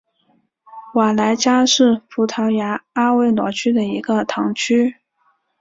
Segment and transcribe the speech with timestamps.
[0.95, 4.95] 瓦莱加是葡萄牙阿威罗区的一个堂区。